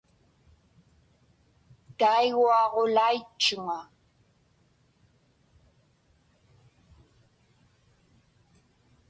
Taiguaġulaitchuŋa. 1.99 3.79